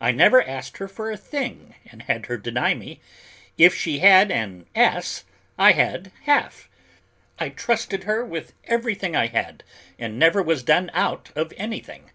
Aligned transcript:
I 0.00 0.12
never 0.12 0.40
asked 0.40 0.76
her 0.76 0.86
for 0.86 1.10
a 1.10 1.16
thing 1.16 1.74
and 1.90 2.02
had 2.02 2.26
her 2.26 2.36
deny 2.36 2.74
me; 2.74 3.00
if 3.58 3.74
she 3.74 3.98
had 3.98 4.30
an 4.30 4.66
as, 4.72 5.24
I 5.58 5.72
had 5.72 6.12
half. 6.26 6.68
I 7.40 7.48
trusted 7.48 8.04
her 8.04 8.24
with 8.24 8.52
everything 8.68 9.16
I 9.16 9.26
had 9.26 9.64
and 9.98 10.16
never 10.16 10.40
was 10.40 10.62
done 10.62 10.92
out 10.94 11.30
of 11.34 11.52
anything. 11.56 12.12